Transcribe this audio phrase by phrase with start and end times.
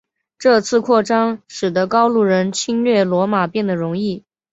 [0.39, 4.25] 这次扩张使得高卢人侵略罗马变得容易。